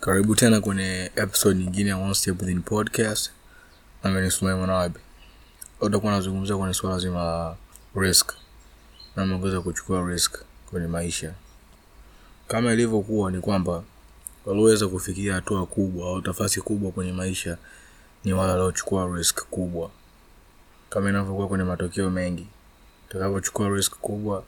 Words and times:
karibu 0.00 0.34
tena 0.36 0.60
kwenye 0.60 1.10
episode 1.16 1.58
nyingine 1.58 1.90
ya 1.90 1.96
One 1.96 2.14
Step 2.14 2.40
Within 2.40 2.62
podcast. 2.62 3.30
Nami 4.04 4.20
ni 4.20 4.92
utakuwa 5.80 6.12
nazungumzia 6.12 6.56
kwenye 6.56 6.74
swala 6.74 6.98
zima 6.98 7.22
la 7.24 7.56
risk. 8.02 8.32
Namna 9.16 9.38
kuweza 9.38 9.60
kuchukua 9.60 10.08
risk 10.08 10.38
kwenye 10.70 10.86
maisha. 10.86 11.34
Kama 12.48 12.72
ilivyokuwa 12.72 13.30
ni 13.30 13.40
kwamba 13.40 13.82
walioweza 14.46 14.88
kufikia 14.88 15.34
hatua 15.34 15.66
kubwa 15.66 16.08
au 16.08 16.20
nafasi 16.22 16.60
kubwa 16.60 16.92
kwenye 16.92 17.12
maisha 17.12 17.58
ni 18.24 18.32
wale 18.32 18.52
waliochukua 18.52 19.16
risk 19.16 19.44
kubwa. 19.50 19.90
Kama 20.90 21.08
inavyokuwa 21.10 21.48
kwenye 21.48 21.64
matokeo 21.64 22.10
mengi 22.10 22.46
utakapochukua 23.10 23.68
risk 23.68 23.92
kubwa 23.94 24.44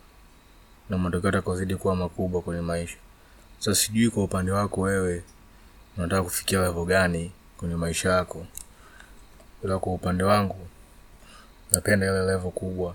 na 0.90 0.98
matokeo 0.98 1.28
atakazidi 1.28 1.76
kuwa 1.76 1.96
makubwa 1.96 2.42
kwenye 2.42 2.60
maisha. 2.62 2.96
Sasa 3.58 3.74
sijui 3.74 4.10
kwa 4.10 4.24
upande 4.24 4.52
wako 4.52 4.80
wewe 4.80 5.22
unataka 5.96 6.22
kufikia 6.22 6.60
level 6.60 6.84
gani 6.84 7.32
kwenye 7.56 7.74
maisha 7.76 8.10
yako? 8.10 8.46
Ila 9.64 9.78
kwa 9.78 9.92
upande 9.94 10.24
wangu 10.24 10.68
napenda 11.72 12.06
ile 12.06 12.26
level 12.26 12.50
kubwa. 12.50 12.94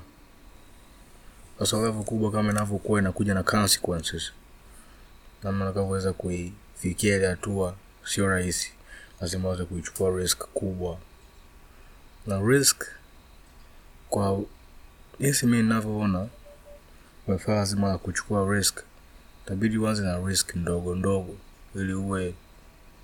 Sasa 1.59 1.77
level 1.77 2.03
kubwa 2.03 2.31
kama 2.31 2.51
inavyokuwa 2.51 2.99
inakuja 2.99 3.33
na 3.33 3.43
consequences. 3.43 4.31
Namna 5.43 5.65
utakavyoweza 5.65 6.13
kuifikia 6.13 7.15
ile 7.15 7.27
hatua 7.27 7.75
sio 8.05 8.29
rahisi. 8.29 8.71
Lazima 9.21 9.47
uweze 9.47 9.65
kuichukua 9.65 10.17
risk 10.17 10.37
kubwa. 10.53 10.97
Na 12.27 12.39
risk 12.41 12.83
kwa 14.09 14.41
jinsi 15.19 15.45
mi 15.45 15.57
ninavyoona 15.57 16.27
umefaa 17.27 17.55
lazima 17.55 17.87
la 17.87 17.97
kuchukua 17.97 18.53
risk 18.53 18.79
itabidi 19.45 19.77
uanze 19.77 20.01
na 20.01 20.19
risk 20.19 20.55
ndogo 20.55 20.95
ndogo 20.95 21.35
ili 21.75 21.93
uwe 21.93 22.33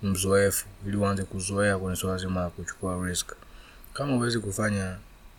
mzoefu 0.02 0.66
ili 0.86 0.96
uanze 0.96 1.24
kuzoea 1.24 1.78
kwenye 1.78 1.96
swala 1.96 2.18
zima 2.18 2.40
la 2.40 2.50
kuchukua 2.50 3.06
risk. 3.06 3.32
Kama 3.94 4.12
huwezi 4.14 4.38
kufanya 4.38 4.96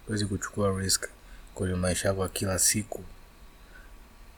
huwezi 0.08 0.26
kuchukua 0.26 0.80
risk 0.80 1.08
kwenye 1.56 1.76
maisha 1.76 2.08
yako 2.08 2.22
ya 2.24 2.30
kila 2.30 2.60
siku 2.60 3.04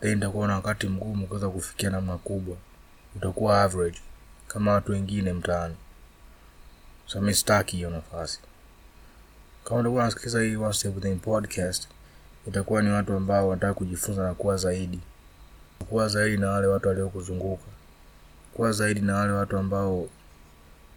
then 0.02 0.18
itakuwa 0.18 0.48
na 0.48 0.56
wakati 0.56 0.88
mgumu 0.88 1.28
kuweza 1.28 1.50
kufikia 1.50 1.90
namna 1.90 2.18
kubwa. 2.18 2.58
Utakuwa 3.16 3.62
average 3.62 4.00
kama 4.48 4.72
watu 4.74 4.92
wengine 4.92 5.34
mtaani. 5.34 5.76
So 7.08 7.22
mi 7.22 7.34
sitaki 7.34 7.76
hiyo 7.76 7.90
nafasi. 7.90 8.40
Kama 9.64 9.80
utakuwa 9.80 10.04
nasikiliza 10.04 10.42
hii 10.42 10.56
One 10.56 10.74
Step 10.74 10.96
Within 10.96 11.20
podcast 11.20 11.88
itakuwa 12.48 12.82
ni 12.82 12.90
watu 12.90 13.14
ambao 13.14 13.48
wanataka 13.50 13.74
kujifunza 13.74 14.24
na 14.24 14.34
kuwa 14.34 14.58
zaidi. 14.58 15.00
Kuwa 15.90 16.08
zaidi 16.08 16.38
na 16.38 16.50
wale 16.50 16.68
watu 16.68 16.88
waliokuzunguka. 16.88 17.64
Kuwa 18.54 18.72
zaidi 18.72 19.00
na 19.02 19.16
wale 19.16 19.32
watu 19.34 19.58
ambao 19.58 20.08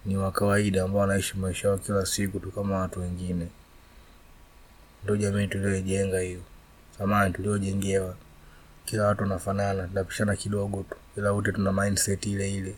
ni 0.06 0.16
wa 0.16 0.32
kawaida 0.32 0.82
ambao 0.84 1.00
wanaishi 1.00 1.36
maisha 1.36 1.68
yao 1.68 1.78
kila 1.78 2.06
siku 2.06 2.40
tu 2.40 2.50
kama 2.50 2.78
watu 2.78 3.00
wengine. 3.00 3.48
Ndio 5.04 5.16
jamii 5.16 5.46
tulioijenga 5.46 6.20
hiyo. 6.20 6.40
Samani 6.98 7.32
tuliojengewa 7.34 8.14
kila 8.84 9.06
watu 9.06 9.22
wanafanana 9.22 9.86
tunapishana 9.88 10.36
kidogo 10.36 10.82
tu 10.90 10.96
ila 11.16 11.32
wote 11.32 11.52
tuna 11.52 11.72
mindset 11.72 12.26
ile 12.26 12.54
ile 12.54 12.74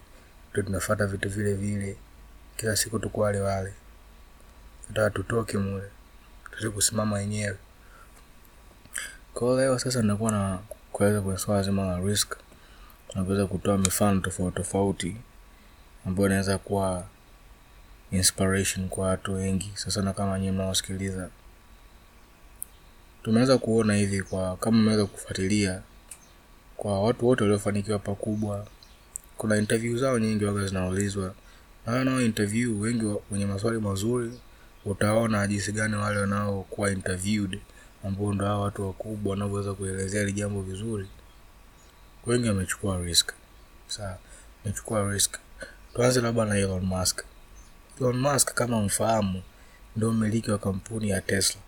ndio 0.52 0.62
tunafuata 0.62 1.06
vitu 1.06 1.28
vile 1.30 1.54
vile 1.54 1.96
kila 2.56 2.76
siku 2.76 2.98
tuko 2.98 3.20
wale 3.20 3.40
wale. 3.40 3.72
Nataka 4.88 5.10
tutoke 5.10 5.58
mule 5.58 5.84
tuweze 6.50 6.70
kusimama 6.70 7.16
wenyewe. 7.16 7.56
Kwa 9.34 9.56
leo 9.56 9.78
sasa 9.78 10.02
nitakuwa 10.02 10.32
na 10.32 10.58
kueleza 10.92 11.20
kwenye 11.20 11.38
swala 11.38 11.62
zima 11.62 11.86
la 11.86 11.98
risk 12.00 12.36
na 13.14 13.24
kuweza 13.24 13.46
kutoa 13.46 13.78
mifano 13.78 14.20
tofauti 14.20 14.56
tofauti 14.56 15.16
ambayo 16.06 16.26
inaweza 16.28 16.58
kuwa 16.58 17.06
inspiration 18.10 18.88
kwa 18.88 19.06
watu 19.06 19.34
wengi. 19.34 19.70
Sasana 19.74 20.12
kama 20.12 20.38
nyie 20.38 20.52
mnaosikiliza 20.52 21.28
tumeweza 23.22 23.58
kuona 23.58 23.94
hivi 23.94 24.22
kwa 24.22 24.56
kama 24.56 24.78
mmeweza 24.78 25.06
kufuatilia 25.06 25.82
kwa 26.76 27.02
watu 27.02 27.26
wote 27.26 27.42
waliofanikiwa 27.44 27.98
pakubwa 27.98 28.66
kuna 29.38 29.56
interview 29.56 29.96
zao 29.98 30.18
nyingi 30.18 30.44
waga 30.44 30.66
zinaulizwa. 30.66 31.34
Na 31.86 31.92
wanao 31.92 32.20
interview 32.22 32.80
wengi 32.80 33.04
wenye 33.30 33.46
maswali 33.46 33.78
mazuri 33.80 34.32
utaona 34.84 35.46
jinsi 35.46 35.72
gani 35.72 35.96
wale 35.96 36.20
wanaokuwa 36.20 36.90
interviewed 36.92 37.60
ambao 38.04 38.34
ndo 38.34 38.46
hao 38.46 38.60
watu 38.62 38.86
wakubwa 38.86 39.30
wanavyoweza 39.30 39.74
kuelezea 39.74 40.20
hili 40.20 40.32
jambo 40.32 40.62
vizuri. 40.62 41.06
Wengi 42.26 42.48
wamechukua 42.48 42.98
risk. 43.02 43.32
Sawa 43.88 44.18
wamechukua 44.64 45.12
risk 45.12 45.36
tuanze 45.94 46.20
labda 46.20 46.44
na 46.44 46.56
Elon 46.58 46.84
Musk. 46.84 47.22
Elon 48.00 48.16
Musk 48.18 48.54
kama 48.54 48.80
mfahamu 48.82 49.42
ndio 49.96 50.12
mmiliki 50.12 50.50
wa 50.50 50.58
kampuni 50.58 51.08
ya 51.10 51.20
Tesla. 51.20 51.60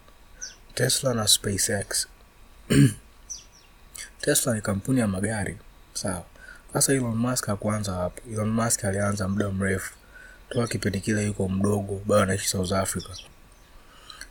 Tesla 0.75 1.15
na 1.15 1.27
SpaceX. 1.29 2.07
Tesla 4.21 4.55
ni 4.55 4.61
kampuni 4.61 5.01
ya 5.01 5.07
magari 5.07 5.59
sawa. 5.95 6.25
Sasa 6.73 6.93
Elon 6.93 7.15
Musk 7.17 7.47
hakuanza 7.47 7.93
hapo. 7.93 8.23
Elon 8.33 8.51
Musk 8.51 8.85
alianza 8.85 9.29
muda 9.29 9.51
mrefu. 9.51 9.95
Toka 10.49 10.67
kipindi 10.67 11.01
kile 11.01 11.27
yuko 11.27 11.49
mdogo 11.49 12.01
bado 12.07 12.23
anaishi 12.23 12.49
South 12.49 12.73
Africa. 12.73 13.11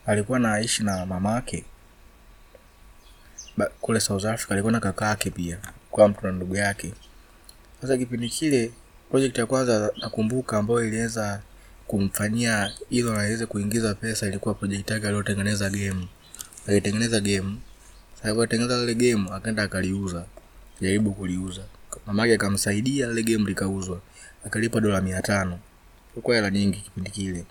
Alikuwa 0.06 0.38
anaishi 0.38 0.84
na 0.84 1.06
mamake. 1.06 1.66
Kule 3.82 4.00
South 4.00 4.26
Africa 4.26 4.52
alikuwa 4.52 4.72
na 4.72 4.80
kakake 4.80 5.30
pia. 5.30 5.58
Kwa 5.92 6.08
mtu 6.08 6.26
na 6.26 6.32
ndugu 6.32 6.56
yake. 6.56 6.94
Sasa 7.82 7.98
kipindi 7.98 8.30
kile 8.30 8.72
project 9.12 9.38
ya 9.38 9.46
kwanza 9.46 9.92
nakumbuka 10.02 10.58
ambayo 10.58 10.88
iliweza 10.88 11.42
kumfanyia 11.88 12.72
Elon 12.92 13.16
aweze 13.18 13.46
kuingiza 13.46 13.94
pesa 13.96 14.28
ilikuwa 14.28 14.54
project 14.54 14.92
yake 14.92 15.08
aliyotengeneza 15.08 15.70
game. 15.70 16.08
Alitengeneza 16.68 17.20
game. 17.20 17.56
Alivyotengeneza 18.24 18.78
lile 18.86 18.96
game 18.96 19.30
akaenda 19.32 19.64
akaliuza. 19.64 20.26
Jaribu 20.82 21.14
kuliuza. 21.14 21.62
Mamake 22.06 22.34
akamsaidia 22.34 23.08
lile 23.08 23.24
game 23.24 23.50
likauzwa. 23.50 24.02
Akalipa 24.46 24.80
dola 24.82 25.02
mia 25.02 25.22
tano. 25.22 25.60
Ilikuwa 26.14 26.36
hela 26.36 26.50
nyingi 26.50 26.80
kipindi 26.80 27.10
kile. 27.12 27.46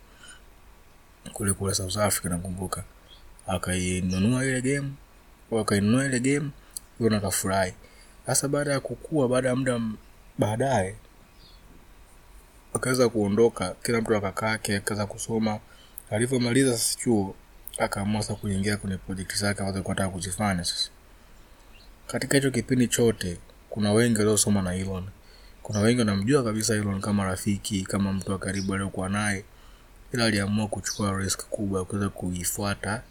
Kule 1.32 1.52
kule 1.52 1.74
South 1.74 1.96
Africa 1.96 2.24
nakumbuka. 2.30 2.84
Akainunua 3.46 4.44
ile 4.44 4.62
game. 4.62 4.90
Akainunua 5.60 6.04
ile 6.04 6.20
game. 6.20 6.50
Yona 7.00 7.16
akafurahi 7.16 7.72
sasa 8.26 8.48
baada 8.48 8.72
ya 8.72 8.80
kukua 8.80 9.28
baada 9.28 9.48
ya 9.48 9.56
muda 9.56 9.80
baadaye 10.38 10.94
akaweza 12.74 13.08
kuondoka 13.08 13.74
kila 13.82 14.00
mtu 14.00 14.16
akakake 14.16 14.76
akaweza 14.76 15.06
kusoma. 15.06 15.58
Alivyomaliza 16.10 16.72
sasa 16.78 16.98
chuo 16.98 17.34
akaamua 17.78 18.22
sasa 18.22 18.34
kuingia 18.34 18.76
kwenye 18.76 18.96
project 18.96 19.36
zake 19.36 19.60
ambazo 19.60 19.76
alikuwa 19.76 19.96
anataka 19.96 20.14
kuzifanya 20.16 20.64
sasa. 20.64 20.90
Katika 22.06 22.36
hicho 22.36 22.50
kipindi 22.50 22.88
chote 22.88 23.38
kuna 23.70 23.92
wengi 23.92 24.18
waliosoma 24.18 24.62
na 24.62 24.74
Elon. 24.74 25.04
Kuna 25.62 25.80
wengi 25.80 25.98
wanamjua 25.98 26.44
kabisa 26.44 26.74
Elon 26.74 27.00
kama 27.00 27.24
rafiki 27.24 27.82
kama 27.82 28.12
mtu 28.12 28.32
wa 28.32 28.38
karibu 28.38 28.74
aliokuwa 28.74 29.08
naye. 29.08 29.44
Ila 30.14 30.24
aliamua 30.24 30.68
kuchukua 30.68 31.18
risk 31.18 31.44
kubwa 31.48 31.78
ya 31.78 31.84
kuweza 31.84 32.08
kuifuata 32.08 33.02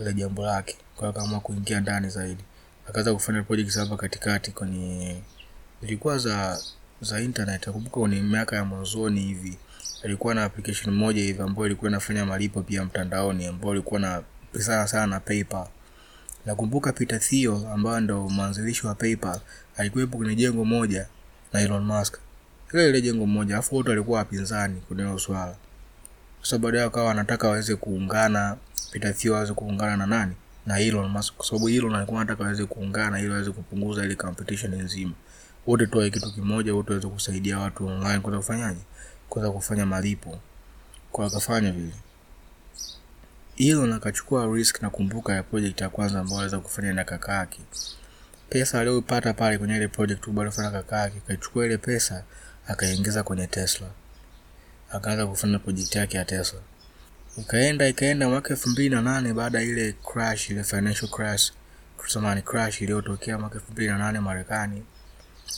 ile 0.00 0.12
jambo 0.14 0.46
lake. 0.46 0.76
Kwa 0.96 1.08
akaamua 1.08 1.40
kuingia 1.40 1.80
ndani 1.80 2.08
zaidi. 2.10 2.44
Akaanza 2.88 3.14
kufanya 3.14 3.42
project 3.42 3.74
hapa 3.74 3.96
katikati 3.96 4.50
kwenye 4.50 5.22
ilikuwa 5.82 6.18
za 6.18 6.62
za 7.00 7.20
internet. 7.20 7.66
Nakumbuka 7.66 8.00
kwenye 8.00 8.20
miaka 8.22 8.56
ya 8.56 8.64
mwanzoni 8.64 9.20
hivi 9.20 9.58
alikuwa 10.04 10.34
na 10.34 10.44
application 10.44 10.94
moja 10.94 11.22
hivi 11.22 11.42
ambayo 11.42 11.66
ilikuwa 11.66 11.90
inafanya 11.90 12.26
malipo 12.26 12.62
pia 12.62 12.84
mtandaoni 12.84 13.46
ambayo 13.46 13.72
ilikuwa 13.74 14.00
na 14.00 14.22
pesa 14.52 14.88
sana 14.88 15.06
na 15.06 15.20
PayPal. 15.20 15.66
Nakumbuka 16.46 16.92
Peter 16.92 17.20
Thiel 17.20 17.66
ambaye 17.72 18.00
ndo 18.00 18.28
mwanzilishi 18.28 18.86
wa 18.86 18.94
PayPal 18.94 19.40
alikuwepo 19.76 20.16
kwenye 20.16 20.34
jengo 20.34 20.64
moja 20.64 21.06
na 21.52 21.60
Elon 21.60 21.84
Musk. 21.84 22.16
Ile 22.74 22.88
ile 22.88 23.02
jengo 23.02 23.26
moja 23.26 23.58
afu 23.58 23.76
wote 23.76 23.90
walikuwa 23.90 24.18
wapinzani 24.18 24.80
kwenye 24.80 25.02
hilo 25.02 25.18
swala. 25.18 25.54
Sasa 26.42 26.58
baadaye 26.58 26.84
akawa 26.84 27.10
anataka 27.10 27.48
waweze 27.48 27.76
kuungana 27.76 28.56
Peter 28.92 29.14
Thiel 29.16 29.34
aweze 29.34 29.52
kuungana 29.52 29.96
na 29.96 30.06
nani? 30.06 30.32
Na 30.66 30.80
Elon 30.80 31.08
Musk 31.10 31.34
kwa 31.34 31.46
sababu 31.46 31.68
Elon 31.68 31.94
alikuwa 31.94 32.20
anataka 32.20 32.42
waweze 32.44 32.64
kuungana 32.64 33.20
ili 33.20 33.28
waweze 33.28 33.50
kupunguza 33.50 34.04
ile 34.04 34.14
competition 34.14 34.74
nzima 34.82 35.12
wote 35.66 35.86
tuwe 35.86 36.10
kitu 36.10 36.32
kimoja 36.32 36.74
wote 36.74 36.90
waweze 36.90 37.08
kusaidia 37.08 37.58
watu 37.58 37.86
online 37.86 38.20
kuweza 38.20 38.38
kufanyaje? 38.38 38.80
Kuweza 39.28 39.50
kufanya 39.52 39.86
malipo. 39.86 40.38
Kwa 41.12 41.26
akafanya 41.26 41.72
vile. 41.72 41.94
Hilo 43.54 43.86
na 43.86 43.98
kachukua 43.98 44.46
risk 44.54 44.82
nakumbuka 44.82 45.34
ya 45.34 45.42
project 45.42 45.80
ya 45.80 45.88
kwanza 45.88 46.20
ambayo 46.20 46.36
aliweza 46.38 46.58
kufanya 46.60 46.92
na 46.92 47.04
kaka 47.04 47.32
yake. 47.32 47.60
Pesa 48.48 48.80
aliyopata 48.80 49.34
pale 49.34 49.58
kwenye 49.58 49.76
ile 49.76 49.88
project 49.88 50.24
kubwa 50.24 50.42
aliyofanya 50.44 50.70
kaka 50.70 50.96
yake 50.98 51.20
kachukua 51.26 51.66
ile 51.66 51.78
pesa 51.78 52.24
akaingiza 52.66 53.22
kwenye 53.22 53.46
Tesla. 53.46 53.86
Akaanza 54.92 55.26
kufanya 55.26 55.58
project 55.58 55.94
yake 55.96 56.16
ya 56.16 56.24
Tesla. 56.24 56.60
Ikaenda 57.38 57.88
ikaenda 57.88 58.28
mwaka 58.28 58.48
elfu 58.50 58.68
mbili 58.68 58.88
na 58.88 59.02
nane 59.02 59.32
baada 59.32 59.62
ile 59.62 59.92
crash 59.92 60.50
ile 60.50 60.64
financial 60.64 61.10
crash 61.10 61.52
samani 62.06 62.42
crash 62.42 62.80
iliyotokea 62.82 63.38
mwaka 63.38 63.54
elfu 63.54 63.72
mbili 63.72 63.88
na 63.88 63.98
nane 63.98 64.20
Marekani 64.20 64.82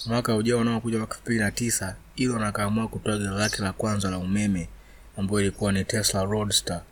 mwaka 0.07 0.37
ujao 0.37 0.59
unaokuja 0.61 0.99
mwaka 0.99 1.15
elfu 1.15 1.25
mbili 1.27 1.41
na 1.41 1.51
tisa 1.51 1.97
Elon 2.17 2.43
akaamua 2.43 2.89
kutoa 2.89 3.19
gari 3.19 3.37
lake 3.39 3.63
la 3.63 3.73
kwanza 3.73 4.11
la 4.11 4.19
umeme 4.19 4.69
ambayo 5.17 5.41
ilikuwa 5.41 5.73
ni 5.73 5.85
Tesla 5.85 6.25
Roadster. 6.25 6.83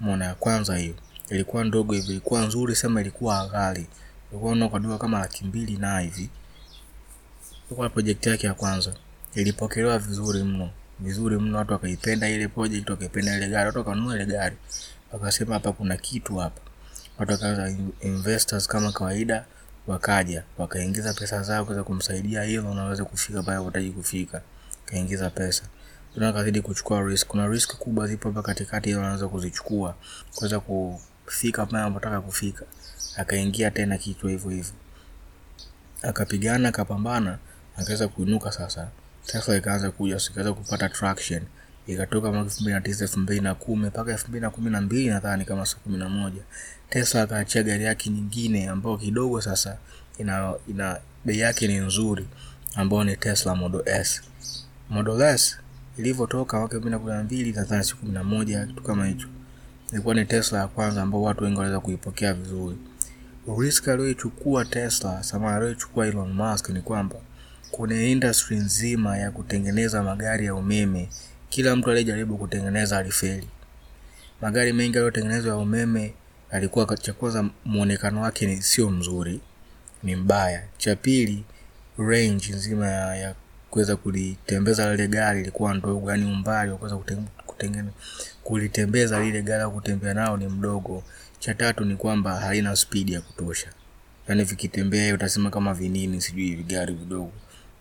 Mona 0.00 0.24
ya 0.24 0.34
kwanza 0.34 0.76
hiyo. 0.76 0.94
Ilikuwa 1.30 1.64
ndogo 1.64 1.92
hivi, 1.94 2.10
ilikuwa 2.10 2.40
nzuri, 2.46 2.76
sema 2.76 3.00
ilikuwa 3.00 3.46
ghali, 3.48 3.86
ilikuwa 4.30 4.52
unakadua 4.52 4.98
kama 4.98 5.18
laki 5.18 5.44
mbili 5.44 5.76
na 5.76 5.98
hivi. 6.00 6.30
Ilikuwa 7.66 7.88
project 7.90 8.26
yake 8.26 8.46
ya 8.46 8.54
kwanza, 8.54 8.94
ilipokelewa 9.34 9.98
vizuri 9.98 10.42
mno, 10.44 10.70
vizuri 11.00 11.36
mno, 11.38 11.58
watu 11.58 11.72
wakaipenda 11.72 12.28
ile 12.28 12.48
project, 12.48 12.90
wakaipenda 12.90 13.36
ile 13.36 13.48
gari, 13.48 13.66
watu 13.66 13.78
wakanunua 13.78 14.14
ile 14.16 14.26
gari, 14.26 14.56
wakasema 15.12 15.54
hapa 15.54 15.72
kuna 15.72 15.96
kitu 15.96 16.36
hapa. 16.36 16.60
Watu 17.18 17.32
wakaanza 17.32 17.76
investors 18.00 18.68
kama 18.68 18.92
kawaida, 18.92 19.44
wakaja 19.86 20.42
wakaingiza 20.58 21.14
pesa 21.14 21.42
zao 21.42 21.64
kuweza 21.64 21.84
kumsaidia 21.84 22.44
Elon 22.44 22.78
aweze 22.78 23.04
kufika 23.04 23.42
pale 23.42 23.58
anataka 23.58 23.90
kufika, 23.90 24.42
kaingiza 24.86 25.30
pesa 25.30 25.62
tuna 26.14 26.28
akazidi 26.28 26.60
kuchukua 26.62 27.02
risk. 27.02 27.26
Kuna 27.26 27.46
risk 27.48 27.76
kubwa 27.76 28.06
zipo 28.08 28.28
hapa 28.28 28.42
katikati, 28.42 28.88
hilo 28.88 29.00
anaweza 29.00 29.28
kuzichukua 29.28 29.94
kuweza 30.34 30.60
kufika 30.60 31.66
pale 31.66 31.84
anataka 31.84 32.20
kufika. 32.20 32.64
Akaingia 33.16 33.70
tena 33.70 33.98
kitu 33.98 34.28
hivyo 34.28 34.50
hivyo, 34.50 34.72
akapigana, 36.02 36.68
akapambana, 36.68 37.38
akaweza 37.76 38.08
kuinuka. 38.08 38.52
Sasa 38.52 38.88
Tesla 39.26 39.56
ikaanza 39.56 39.90
kuja, 39.90 40.20
sikaweza 40.20 40.52
kupata 40.52 40.88
traction, 40.88 41.42
ikatoka 41.86 42.32
mwaka 42.32 42.44
elfu 42.44 42.60
mbili 42.62 42.74
na 42.74 42.80
tisa 42.80 43.04
elfu 43.04 43.18
mbili 43.18 43.40
na 43.40 43.54
kumi 43.54 43.86
mpaka 43.86 44.12
elfu 44.12 44.28
mbili 44.28 44.40
na 44.42 44.50
kumi 44.50 44.70
na 44.70 44.80
mbili 44.80 45.08
nadhani 45.08 45.44
kama 45.44 45.66
saa 45.66 45.76
kumi 45.84 45.98
na 45.98 46.08
moja 46.08 46.42
Tesla 46.90 47.22
akaachia 47.22 47.62
gari 47.62 47.84
yake 47.84 48.10
nyingine 48.10 48.68
ambayo 48.68 48.96
kidogo 48.98 49.40
sasa 49.40 49.78
ina, 50.18 50.54
ina 50.68 50.98
bei 51.24 51.38
yake 51.38 51.68
ni 51.68 51.76
nzuri, 51.78 52.26
ambayo 52.76 53.04
ni 53.04 53.16
Tesla 53.16 53.54
Model 53.54 53.82
S. 53.86 54.22
Model 54.90 55.20
S 55.20 55.58
ilivyotoka 55.98 56.58
mwaka 56.58 56.74
elfu 56.76 56.80
mbili 56.88 56.92
na 56.92 56.98
kumi 56.98 57.12
na 57.12 57.22
mbili 57.24 57.52
nadhani 57.52 57.84
siku 57.84 58.00
kumi 58.00 58.12
na 58.12 58.24
moja 58.24 58.66
kitu 58.66 58.82
kama 58.82 59.06
hicho, 59.06 59.28
ilikuwa 59.92 60.14
ni 60.14 60.24
Tesla 60.24 60.58
ya 60.58 60.68
kwanza 60.68 61.02
ambao 61.02 61.22
watu 61.22 61.44
wengi 61.44 61.58
waliweza 61.58 61.80
kuipokea 61.80 62.34
vizuri. 62.34 62.76
Risk 63.58 63.88
aliyoichukua 63.88 64.64
Tesla 64.64 65.22
sama 65.22 65.54
aliyoichukua 65.56 66.06
Elon 66.06 66.32
Musk 66.32 66.68
ni 66.68 66.80
kwamba 66.80 67.16
kuna 67.70 68.02
industry 68.02 68.56
nzima 68.56 69.18
ya 69.18 69.30
kutengeneza 69.30 70.02
magari 70.02 70.46
ya 70.46 70.54
umeme, 70.54 71.08
kila 71.52 71.76
mtu 71.76 71.90
aliyejaribu 71.90 72.38
kutengeneza 72.38 72.98
alifeli. 72.98 73.48
Magari 74.40 74.72
mengi 74.72 74.96
yaliyotengenezwa 74.96 75.50
ya 75.52 75.56
umeme 75.58 76.14
yalikuwa 76.52 76.96
cha 76.96 77.14
muonekano 77.64 78.22
wake 78.22 78.46
ni 78.46 78.62
sio 78.62 78.90
mzuri, 78.90 79.40
ni 80.02 80.16
mbaya. 80.16 80.62
Cha 80.78 80.96
pili, 80.96 81.44
range 81.98 82.52
nzima 82.52 82.86
ya, 82.86 83.16
ya 83.16 83.34
kuweza 83.70 83.96
kulitembeza 83.96 84.90
lile 84.90 85.08
gari 85.08 85.40
ilikuwa 85.40 85.74
ndogo, 85.74 86.10
yani 86.10 86.24
umbali 86.24 86.70
wa 86.70 86.76
kuweza 86.78 86.96
kutengeneza 87.46 87.92
kulitembeza 88.44 89.20
lile 89.20 89.42
gari 89.42 89.62
au 89.62 89.72
kutembea 89.72 90.14
nao 90.14 90.36
ni 90.36 90.48
mdogo. 90.48 91.04
Cha 91.38 91.54
tatu 91.54 91.84
ni 91.84 91.96
kwamba 91.96 92.34
halina 92.40 92.76
spidi 92.76 93.12
ya 93.12 93.20
kutosha, 93.20 93.68
yani 94.28 94.44
vikitembea 94.44 95.14
utasema 95.14 95.50
kama 95.50 95.74
vinini, 95.74 96.20
sijui 96.20 96.54
vigari 96.54 96.94
vidogo 96.94 97.32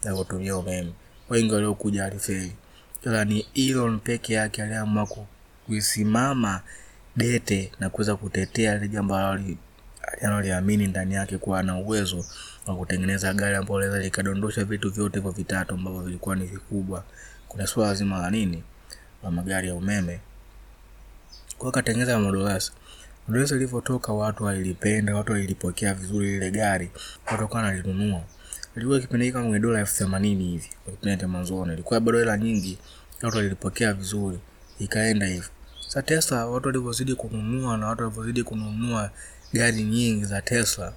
vinavyotumia 0.03 0.57
umeme. 0.57 0.93
Wengi 1.29 1.53
waliokuja 1.53 2.05
alifeli, 2.05 2.51
ni 3.05 3.45
Elon 3.55 3.99
peke 3.99 4.33
yake 4.33 4.63
aliamua 4.63 5.07
kuisimama 5.65 6.61
dete 7.15 7.71
na 7.79 7.89
kuweza 7.89 8.15
kutetea 8.15 8.75
ile 8.75 8.87
jambo 8.87 9.15
analoliamini 10.21 10.87
ndani 10.87 11.13
yake 11.13 11.37
kuwa 11.37 11.59
ana 11.59 11.77
uwezo 11.77 12.25
wa 12.67 12.75
kutengeneza 12.75 13.33
gari 13.33 13.55
ambalo 13.55 13.79
linaweza 13.79 14.03
likadondosha 14.05 14.63
vitu 14.65 14.91
vyote 14.91 15.15
hivyo 15.17 15.31
vitatu 15.31 15.73
ambavyo 15.73 16.01
vilikuwa 16.01 16.35
ni 16.35 16.45
vikubwa. 16.45 17.03
Kuna 17.47 17.67
swala 17.67 17.93
zima 17.93 18.17
la 18.19 18.31
nini 18.31 18.63
la 19.23 19.31
magari 19.31 19.67
ya 19.67 19.75
umeme, 19.75 20.19
kwa 21.57 21.69
akatengeneza 21.69 22.19
Model 22.19 22.47
S. 22.57 22.71
Model 23.27 23.43
S 23.43 23.51
ilivyotoka, 23.51 24.13
watu 24.13 24.43
walilipenda, 24.43 25.15
watu 25.15 25.31
walilipokea 25.31 25.93
vizuri 25.93 26.27
lile 26.31 26.51
gari, 26.51 26.91
watu 27.31 27.43
wakawa 27.43 27.63
wanalinunua. 27.63 28.21
Ilikuwa 28.75 28.99
kipindi 28.99 29.25
hiki 29.25 29.37
kama 29.37 29.59
dola 29.59 29.79
elfu 29.79 29.97
themanini 29.97 30.43
hivi 30.43 30.69
kwa 30.83 30.93
kipindi 30.93 31.21
cha 31.21 31.27
mwanzoni, 31.27 31.73
ilikuwa 31.73 31.99
bado 31.99 32.17
hela 32.19 32.37
nyingi, 32.37 32.77
watu 33.21 33.37
walipokea 33.37 33.93
vizuri, 33.93 34.39
ikaenda 34.79 35.25
hivyo. 35.25 35.49
Sasa 35.87 36.01
Tesla 36.01 36.45
watu 36.45 36.67
walivyozidi 36.67 37.15
kununua 37.15 37.77
na 37.77 37.87
watu 37.87 38.03
walivyozidi 38.03 38.43
kununua 38.43 39.11
gari 39.53 39.83
nyingi 39.83 40.25
za 40.25 40.41
Tesla, 40.41 40.93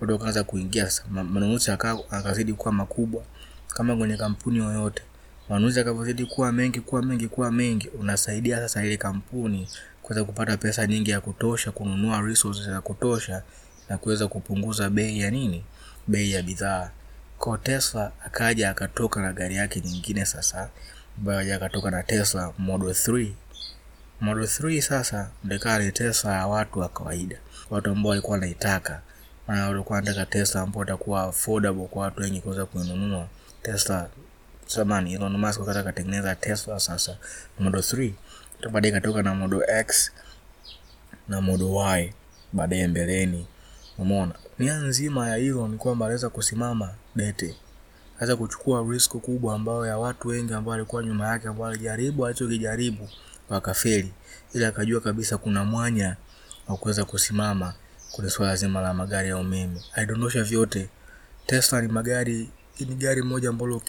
watu 0.00 0.12
wakaanza 0.12 0.44
kuingia 0.44 0.84
sasa, 0.90 1.04
manunuzi 1.10 1.70
akazidi 2.10 2.52
kuwa 2.52 2.72
makubwa. 2.72 3.22
Kama 3.68 3.96
kwenye 3.96 4.16
kampuni 4.16 4.58
yoyote, 4.58 5.02
manunuzi 5.48 5.80
akavyozidi 5.80 6.26
kuwa 6.26 6.52
mengi 6.52 6.80
kuwa 6.80 7.02
mengi 7.02 7.28
kuwa 7.28 7.52
mengi, 7.52 7.88
unasaidia 7.88 8.56
sasa 8.56 8.84
ile 8.84 8.96
kampuni 8.96 9.68
kuweza 10.02 10.24
kupata 10.24 10.56
pesa 10.56 10.86
nyingi 10.86 11.10
ya 11.10 11.20
kutosha 11.20 11.70
kununua 11.72 12.20
resources 12.20 12.66
za 12.66 12.80
kutosha 12.80 13.42
na 13.88 13.98
kuweza 13.98 14.28
kupunguza 14.28 14.90
bei 14.90 15.20
ya 15.20 15.30
nini, 15.30 15.64
bei 16.08 16.30
ya 16.32 16.42
bidhaa. 16.42 16.90
Kwa 17.38 17.58
Tesla 17.58 18.12
akaja 18.24 18.70
akatoka 18.70 19.20
na 19.22 19.32
gari 19.32 19.56
yake 19.56 19.80
nyingine 19.80 20.24
sasa, 20.26 20.70
ambayo 21.18 21.56
akatoka 21.56 21.90
na 21.90 22.02
Tesla 22.02 22.52
Model 22.58 22.88
3 22.90 23.32
Model 24.20 24.44
3 24.44 24.80
sasa 24.80 25.30
ndio 25.44 25.78
ni 25.78 25.92
Tesla 25.92 26.32
ya 26.36 26.46
watu 26.46 26.78
wa 26.78 26.88
kawaida, 26.88 27.36
watu 27.70 27.90
ambao 27.90 28.10
walikuwa 28.10 28.32
wanaitaka, 28.32 29.00
maana 29.48 29.68
walikuwa 29.68 29.96
wanataka 29.96 30.26
Tesla 30.26 30.60
ambao 30.60 30.82
itakuwa 30.84 31.22
affordable 31.22 31.86
kwa 31.86 32.02
watu 32.02 32.20
wengi 32.20 32.40
kuweza 32.40 32.66
kuinunua 32.66 33.28
Tesla. 33.62 34.08
Samani 34.66 35.14
Elon 35.14 35.36
Musk 35.36 35.60
wakati 35.60 35.78
akatengeneza 35.78 36.34
Tesla 36.34 36.80
sasa 36.80 37.16
Model 37.58 37.80
3, 37.80 38.12
baadaye 38.72 38.90
ikatoka 38.92 39.22
na 39.22 39.34
Model 39.34 39.62
X 39.70 40.12
na 41.28 41.40
Model 41.40 41.68
Y 41.68 42.12
baadaye 42.52 42.86
mbeleni. 42.88 43.46
Umeona 43.98 44.34
nia 44.58 44.74
nzima 44.76 45.28
ya 45.28 45.36
Elon 45.36 45.78
kwamba 45.78 46.06
aliweza 46.06 46.28
kusimama 46.30 46.94
dete, 47.18 47.56
aweza 48.18 48.36
kuchukua 48.36 48.86
risk 48.92 49.10
kubwa 49.16 49.54
ambayo 49.54 49.86
ya 49.86 49.98
watu 49.98 50.28
wengi 50.28 50.52
ambao 50.54 50.70
walikuwa 50.72 51.02
nyuma 51.02 51.28
yake 51.28 51.48
ambao 51.48 51.66
walijaribu 51.66 52.26
alichokijaribu 52.26 53.08
wakafeli, 53.48 54.12
ila 54.54 54.68
akajua 54.68 55.00
kabisa 55.00 55.38
kuna 55.38 55.64
mwanya 55.64 56.16
wa 56.68 56.76
kuweza 56.76 57.04
kusimama 57.04 57.74
kwenye 58.12 58.30
swala 58.30 58.56
zima 58.56 58.80
la 58.80 58.94
magari 58.94 59.28
ya 59.28 59.36
umeme. 59.36 59.82
Alidondosha 59.94 60.42
vyote. 60.44 60.88
Tesla 61.46 61.80
ni 61.82 61.88
magari, 61.88 62.50
ni 62.80 62.94
gari 62.94 63.22
moja 63.22 63.48
ambalo 63.48 63.82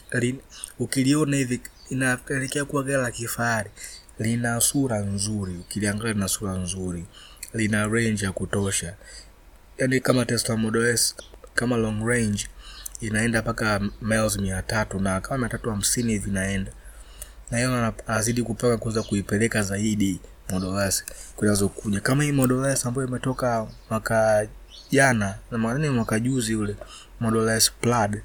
ukiliona 0.79 1.37
hivi 1.37 1.61
inaelekea 1.89 2.65
kuwa 2.65 2.83
gari 2.83 3.03
la 3.03 3.11
kifahari. 3.11 3.69
Lina 4.19 4.61
sura 4.61 4.99
nzuri, 4.99 5.53
ukiliangalia 5.57 6.13
lina 6.13 6.27
sura 6.27 6.53
nzuri, 6.53 7.05
lina 7.53 7.87
range 7.87 8.25
ya 8.25 8.31
kutosha, 8.31 8.95
yaani 9.77 9.99
kama 9.99 10.25
Tesla 10.25 10.57
Model 10.57 10.85
S, 10.85 11.15
kama 11.55 11.77
long 11.77 12.07
range 12.07 12.47
inaenda 13.01 13.41
mpaka 13.41 13.79
miles 14.01 14.37
mia 14.37 14.61
tatu 14.61 14.99
na 14.99 15.21
kama 15.21 15.37
mia 15.37 15.49
tatu 15.49 15.69
hamsini 15.69 16.11
hivi 16.13 16.29
inaenda. 16.29 16.71
Na 17.51 17.57
hiyo 17.57 17.93
anazidi 18.07 18.43
kupanga 18.43 18.77
kuweza 18.77 19.03
kuipeleka 19.03 19.63
zaidi 19.63 20.19
modolasi 20.49 21.03
kunazokuja. 21.35 21.99
Kama 21.99 22.23
hii 22.23 22.31
modolasi 22.31 22.87
ambayo 22.87 23.07
imetoka 23.07 23.67
mwaka 23.89 24.47
jana 24.91 25.35
na 25.51 25.57
maanani 25.57 25.89
mwaka 25.89 26.19
juzi, 26.19 26.55
ule 26.55 26.75
modolasi 27.19 27.71
plad 27.81 28.21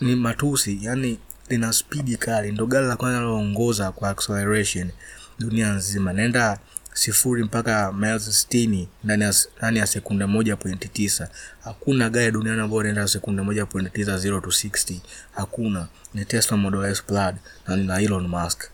ni 0.00 0.16
matusi, 0.16 0.78
yani 0.82 1.18
lina 1.48 1.72
spidi 1.72 2.16
kali, 2.16 2.52
ndo 2.52 2.66
gari 2.66 2.86
la 2.86 2.96
kwanza 2.96 3.18
linaloongoza 3.18 3.92
kwa 3.92 4.08
acceleration 4.10 4.90
dunia 5.38 5.72
nzima, 5.72 6.12
naenda 6.12 6.58
sifuri 6.94 7.44
mpaka 7.44 7.92
miles 7.92 8.40
sitini 8.40 8.88
ndani 9.04 9.78
ya 9.78 9.86
sekunde 9.86 10.26
moja 10.26 10.56
pointi 10.56 10.88
tisa. 10.88 11.28
Hakuna 11.64 12.10
gari 12.10 12.32
duniani 12.32 12.60
ambayo 12.60 12.80
inaenda 12.80 13.08
sekunde 13.08 13.42
moja 13.42 13.66
pointi 13.66 13.90
tisa 13.90 14.18
zero 14.18 14.40
to 14.40 14.50
sixty, 14.52 15.02
hakuna. 15.34 15.88
Ni 16.14 16.24
Tesla 16.24 16.56
Model 16.56 16.84
S 16.84 17.02
Plaid 17.02 17.36
na 17.68 17.76
nina 17.76 18.00
Elon 18.00 18.26
Musk. 18.28 18.64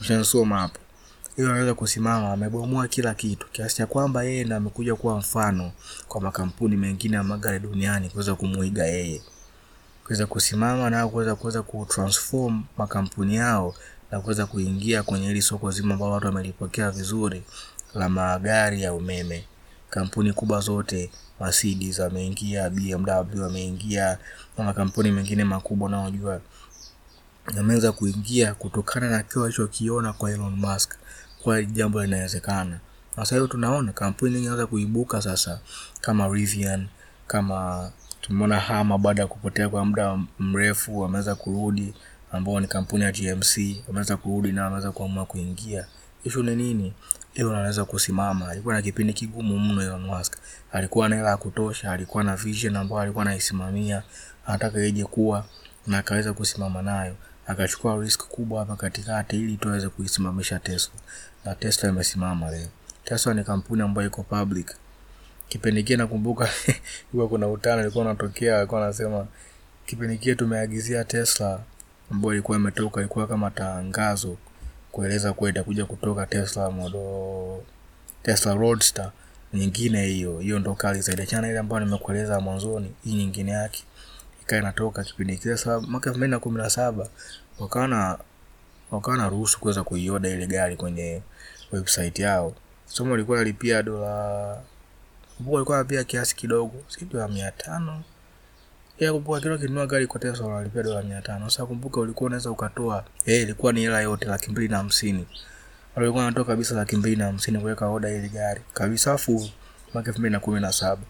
Ushansoma 0.00 0.58
hapo, 0.58 0.78
hiyo 1.36 1.48
anaweza 1.50 1.74
kusimama, 1.74 2.32
amebomoa 2.32 2.88
kila 2.88 3.14
kitu 3.14 3.46
kiasi 3.52 3.76
cha 3.76 3.86
kwamba 3.86 4.22
yeye 4.24 4.44
ndo 4.44 4.56
amekuja 4.56 4.94
kuwa 4.96 5.18
mfano 5.18 5.72
kwa 6.08 6.20
makampuni 6.20 6.76
mengine 6.76 7.16
ya 7.16 7.22
magari 7.22 7.58
duniani 7.58 8.10
kuweza 8.10 8.34
kumuiga 8.34 8.84
yeye, 8.86 9.22
kuweza 10.04 10.26
kusimama 10.26 10.90
na 10.90 11.08
kuweza 11.08 11.34
kuweza 11.34 11.62
kutransform 11.62 12.64
makampuni 12.78 13.36
yao 13.36 13.74
na 14.10 14.20
kuweza 14.20 14.46
kuingia 14.46 15.02
kwenye 15.02 15.26
hili 15.26 15.42
soko 15.42 15.70
zima 15.70 15.94
ambao 15.94 16.10
watu 16.10 16.26
wamelipokea 16.26 16.90
vizuri 16.90 17.42
la 17.94 18.08
magari 18.08 18.82
ya 18.82 18.92
umeme. 18.94 19.44
Kampuni 19.90 20.32
kubwa 20.32 20.60
zote 20.60 21.10
Mercedes 21.40 22.00
ameingia, 22.00 22.70
BMW 22.70 23.44
ameingia 23.44 24.18
na 24.58 24.64
makampuni 24.64 25.10
mengine 25.10 25.44
makubwa 25.44 25.86
unaojua 25.88 26.40
yameweza 27.56 27.92
kuingia 27.92 28.54
kutokana 28.54 29.10
na 29.10 29.22
kile 29.22 29.40
walichokiona 29.42 30.12
kwa 30.12 30.30
Elon 30.32 30.54
Musk, 30.56 30.94
kwa 31.42 31.62
jambo 31.62 32.04
linawezekana. 32.04 32.78
Sasa 33.16 33.34
hiyo 33.34 33.46
tunaona 33.46 33.92
kampuni 33.92 34.30
nyingi 34.30 34.44
zinaanza 34.44 34.66
kuibuka 34.66 35.22
sasa, 35.22 35.60
kama 36.00 36.28
Rivian, 36.28 36.86
kama 37.26 37.90
tumeona 38.20 38.60
hama 38.60 38.98
baada 38.98 39.22
ya 39.22 39.28
kupotea 39.28 39.68
kwa 39.68 39.84
muda 39.84 40.18
mrefu 40.38 41.00
wameweza 41.00 41.34
kurudi 41.34 41.94
ambao 42.32 42.60
ni 42.60 42.66
kampuni 42.66 43.04
ya 43.04 43.12
gmc 43.12 43.58
wameweza 43.88 44.16
kurudi 44.16 44.52
na 44.52 44.64
wameweza 44.64 44.92
kuamua 44.92 45.26
kuingia. 45.26 45.86
Ishu 46.24 46.42
ni 46.42 46.56
nini? 46.56 46.92
Elon 47.34 47.54
anaweza 47.54 47.84
kusimama. 47.84 48.48
Alikuwa 48.48 48.74
na 48.74 48.82
kipindi 48.82 49.12
kigumu 49.12 49.58
mno 49.58 49.82
Elon 49.82 50.00
Musk. 50.04 50.36
Alikuwa 50.72 51.08
na 51.08 51.16
hela 51.16 51.30
ya 51.30 51.36
kutosha 51.36 51.92
alikuwa 51.92 52.24
na 52.24 52.36
vision 52.36 52.76
ambayo 52.76 53.02
alikuwa 53.02 53.22
anaisimamia 53.24 54.02
anataka 54.46 54.84
ije 54.84 55.04
kuwa 55.04 55.44
na 55.86 55.98
akaweza 55.98 56.32
kusimama 56.32 56.82
nayo. 56.82 57.16
Akachukua 57.46 58.00
risk 58.02 58.28
kubwa 58.28 58.60
hapa 58.60 58.76
katikati 58.76 59.36
ili 59.36 59.56
tuweze 59.56 59.88
kuisimamisha 59.88 60.58
Tesla. 60.58 60.94
Na 61.44 61.54
Tesla 61.54 61.88
imesimama 61.88 62.50
leo. 62.50 62.68
Tesla 63.04 63.34
ni 63.34 63.44
kampuni 63.44 63.82
ambayo 63.82 64.08
iko 64.08 64.22
public. 64.22 64.74
Kipindi 65.48 65.82
kile 65.82 65.96
nakumbuka 65.96 66.48
kuna 67.28 67.48
utani 67.48 67.82
ulikuwa 67.82 68.04
unatokea 68.04 68.58
alikuwa 68.58 68.84
anasema 68.84 69.26
kipindi 69.86 70.18
kile 70.18 70.34
tumeagizia 70.34 71.04
Tesla 71.04 71.60
ambayo 72.10 72.32
ilikuwa 72.34 72.58
imetoka 72.58 73.00
ilikuwa 73.00 73.26
kama 73.26 73.50
tangazo 73.50 74.36
kueleza 74.92 75.32
kuwa 75.32 75.50
itakuja 75.50 75.86
kutoka 75.86 76.26
Tesla 76.26 76.70
model 76.70 77.60
Tesla 78.22 78.54
Roadster 78.54 79.12
nyingine 79.54 80.06
hiyo. 80.06 80.38
Hiyo 80.38 80.58
ndo 80.58 80.74
kali 80.74 81.00
zaidi. 81.00 81.22
Achana 81.22 81.48
ile 81.48 81.58
ambayo 81.58 81.84
nimekueleza 81.84 82.40
mwanzoni 82.40 82.92
hii 83.04 83.14
nyingine 83.14 83.50
yake. 83.50 83.84
Ikawa 84.42 84.62
inatoka 84.62 85.04
kipindi 85.04 85.38
kile 85.38 85.56
mwaka 85.88 86.10
elfu 86.10 86.18
mbili 86.18 86.30
na 86.30 86.38
kumi 86.38 86.58
na 86.58 86.70
saba 86.70 87.08
wakawa 87.58 88.18
wakawa 88.90 89.16
na 89.16 89.28
ruhusu 89.28 89.60
kuweza 89.60 89.84
kuioda 89.84 90.28
ile 90.28 90.46
gari 90.46 90.76
kwenye 90.76 91.22
website 91.72 92.18
yao. 92.18 92.54
Somo 92.86 93.14
ilikuwa 93.14 93.40
alipia 93.40 93.82
dola 93.82 94.60
ilikuwa 95.40 95.76
nalipia 95.76 96.04
kiasi 96.04 96.36
kidogo 96.36 96.74
si 96.88 97.06
mia 97.28 97.50
tano 97.50 98.02
ya 98.98 99.12
kumbuka 99.12 99.40
kila 99.40 99.54
ukinunua 99.54 99.86
gari 99.86 100.06
kwa 100.06 100.20
Tesla 100.20 100.46
unalipia 100.46 100.82
dola 100.82 101.02
mia 101.02 101.22
tano. 101.22 101.50
Sasa 101.50 101.66
kumbuka 101.66 102.00
ulikuwa 102.00 102.26
unaweza 102.26 102.50
ukatoa 102.50 103.04
eh 103.26 103.42
ilikuwa 103.42 103.72
ni 103.72 103.80
hela 103.80 104.00
yote 104.00 104.24
laki 104.24 104.50
mbili 104.50 104.68
na 104.68 104.76
hamsini. 104.76 105.26
Walikuwa 105.96 106.24
wanatoa 106.24 106.44
kabisa 106.44 106.74
laki 106.74 106.96
mbili 106.96 107.16
na 107.16 107.24
hamsini 107.24 107.58
kuweka 107.58 107.88
oda 107.88 108.10
ili 108.10 108.28
gari. 108.28 108.60
Kabisa 108.74 109.12
afu 109.12 109.50
mwaka 109.94 110.08
elfu 110.08 110.20
mbili 110.20 110.32
na 110.32 110.40
kumi 110.40 110.60
na 110.60 110.72
saba. 110.72 111.02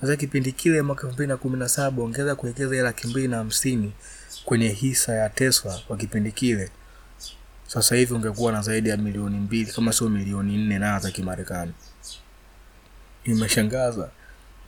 Sasa 0.00 0.16
kipindi 0.16 0.52
kile 0.52 0.82
mwaka 0.82 1.02
elfu 1.02 1.14
mbili 1.14 1.28
na 1.28 1.36
kumi 1.36 1.58
na 1.58 1.68
saba 1.68 2.02
ongeza 2.02 2.34
kuwekeza 2.34 2.74
ile 2.74 2.82
laki 2.84 3.06
mbili 3.06 3.28
na 3.28 3.36
hamsini 3.36 3.92
kwenye 4.44 4.68
hisa 4.68 5.12
ya 5.14 5.28
Tesla 5.28 5.80
kwa 5.88 5.96
kipindi 5.96 6.32
kile. 6.32 6.70
Sasa 7.66 7.96
hivi 7.96 8.14
ungekuwa 8.14 8.52
na 8.52 8.62
zaidi 8.62 8.88
ya 8.88 8.96
milioni 8.96 9.38
mbili 9.38 9.72
kama 9.72 9.92
sio 9.92 10.08
milioni 10.08 10.56
nne 10.56 10.78
na 10.78 10.98
za 10.98 11.10
Kimarekani. 11.10 11.72
Imeshangaza, 13.24 14.08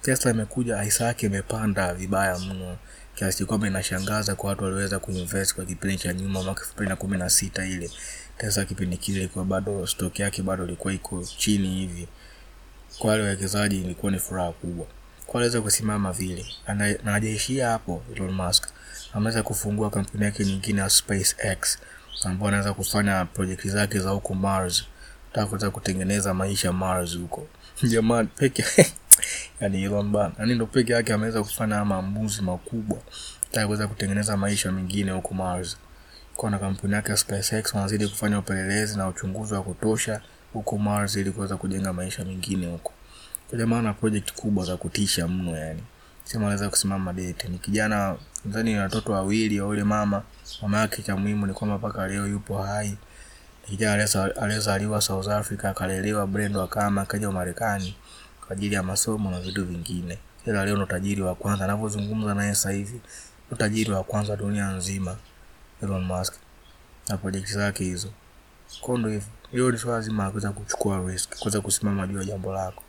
Tesla 0.02 0.30
imekuja 0.30 0.82
hisa 0.82 1.04
yake 1.04 1.26
imepanda 1.26 1.94
vibaya 1.94 2.38
mno. 2.38 2.76
Kiasi 3.14 3.44
kwamba 3.44 3.66
inashangaza 3.66 4.34
kwa 4.34 4.50
watu 4.50 4.64
walioweza 4.64 4.98
kuinvest 4.98 5.54
kwa 5.54 5.64
kipindi 5.64 5.96
cha 5.98 6.12
nyuma 6.12 6.42
mwaka 6.42 6.60
elfu 6.60 6.72
mbili 6.74 6.88
na 6.88 6.96
kumi 6.96 7.18
na 7.18 7.30
sita 7.30 7.66
ile. 7.66 7.90
Tesla 8.38 8.64
kipindi 8.64 8.96
kile 8.96 9.18
ilikuwa 9.18 9.44
bado 9.44 9.86
stock 9.86 10.18
yake 10.20 10.42
bado 10.42 10.64
ilikuwa 10.64 10.92
iko 10.94 11.24
chini 11.38 11.68
hivi. 11.68 12.08
Kwa 12.98 13.10
wale 13.10 13.22
wawekezaji 13.22 13.80
ilikuwa 13.80 14.12
ni 14.12 14.18
furaha 14.18 14.52
kubwa. 14.52 14.86
Aliweza 15.34 15.60
kusimama 15.60 16.12
vile. 16.12 16.46
Na 17.04 17.12
hajaishia 17.12 17.68
hapo. 17.68 18.02
Elon 18.16 18.32
Musk. 18.32 18.68
Ameweza 19.12 19.42
kufungua 19.42 19.90
kampuni 19.90 20.24
yake 20.24 20.44
nyingine 20.44 20.80
ya 20.80 20.90
SpaceX 20.90 21.78
ambao 22.24 22.48
anaweza 22.48 22.74
kufanya 22.74 23.24
projekti 23.24 23.68
zake 23.68 23.98
za 23.98 24.10
huko 24.10 24.34
Mars, 24.34 24.84
nataka 25.28 25.46
kuweza 25.46 25.70
kutengeneza 25.70 26.34
maisha 26.34 26.72
Mars 26.72 27.16
huko. 27.18 27.46
Jamani, 27.90 28.28
peke 28.36 28.64
yani 29.62 29.82
Elon 29.82 30.10
bana, 30.12 30.32
yani 30.38 30.54
ndo 30.54 30.66
peke 30.66 30.92
yake 30.92 31.12
ameweza 31.12 31.42
kufanya 31.42 31.84
maamuzi 31.84 32.42
makubwa, 32.42 32.98
nataka 33.44 33.66
kuweza 33.66 33.88
kutengeneza 33.88 34.36
maisha 34.36 34.72
mengine 34.72 35.10
huko 35.12 35.34
Mars. 35.34 35.76
Kwa 36.36 36.50
na 36.50 36.58
kampuni 36.58 36.94
yake 36.94 37.16
SpaceX 37.16 37.74
wanazidi 37.74 38.08
kufanya 38.08 38.38
upelelezi 38.38 38.98
na 38.98 39.08
uchunguzi 39.08 39.54
wa 39.54 39.62
kutosha 39.62 40.20
huko 40.52 40.78
Mars 40.78 41.16
ili 41.16 41.30
kuweza 41.30 41.56
kujenga 41.56 41.92
maisha 41.92 42.24
mengine 42.24 42.66
huko. 42.66 42.92
Kwa 43.50 43.58
jamaa 43.58 43.82
na 43.82 43.92
project 43.92 44.32
kubwa 44.32 44.64
za 44.64 44.76
kutisha 44.76 45.28
mno 45.28 45.56
yani. 45.58 45.82
Sema 46.24 46.44
anaweza 46.44 46.68
kusimama 46.68 47.12
date. 47.12 47.48
Ni 47.48 47.58
kijana 47.58 48.16
nadhani 48.44 48.72
ni 48.72 48.78
watoto 48.78 49.12
wawili 49.12 49.60
wa 49.60 49.68
yule 49.68 49.84
mama. 49.84 50.22
Mama 50.62 50.78
yake 50.80 51.02
cha 51.02 51.16
muhimu 51.16 51.46
ni 51.46 51.52
kwamba 51.52 51.78
mpaka 51.78 52.08
leo 52.08 52.26
yupo 52.26 52.58
hai. 52.62 52.96
Kijana 53.66 54.08
aliyezaliwa 54.40 55.00
South 55.00 55.28
Africa 55.28 55.64
akalelewa 55.64 56.26
Brendo 56.26 56.62
akama 56.62 57.02
akaja 57.02 57.30
Marekani 57.30 57.94
kwa 58.52 58.56
ajili 58.58 58.74
ya 58.74 58.82
masomo 58.82 59.30
na 59.30 59.40
vitu 59.40 59.64
vingine. 59.64 60.18
Ila 60.46 60.64
leo 60.64 60.76
ndo 60.76 60.86
tajiri 60.86 61.22
wa 61.22 61.34
kwanza 61.34 61.64
anavyozungumza 61.64 62.34
naye 62.34 62.54
sasa 62.54 62.70
hivi. 62.70 63.00
Ndo 63.48 63.56
tajiri 63.56 63.90
wa 63.90 64.04
kwanza 64.04 64.36
dunia 64.36 64.70
nzima 64.70 65.16
Elon 65.82 66.04
Musk 66.04 66.34
na 67.08 67.16
projekti 67.16 67.52
zake 67.52 67.84
hizo. 67.84 68.08
Kwa 68.80 68.98
ndo 68.98 69.08
hivyo. 69.08 69.28
Hiyo 69.50 69.70
ni 69.70 69.78
swala 69.78 70.00
zima 70.00 70.32
la 70.42 70.50
kuchukua 70.52 71.06
risk, 71.10 71.38
kuweza 71.38 71.60
kusimama 71.60 72.06
juu 72.06 72.18
ya 72.18 72.24
jambo 72.24 72.52
lako. 72.52 72.82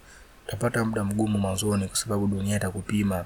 Utapata 0.48 0.86
muda 0.86 1.03
mgumu 1.03 1.38
mwanzoni 1.38 1.88
kwa 1.88 1.96
sababu 1.98 2.27
dunia 2.27 2.55
itakupima 2.58 3.25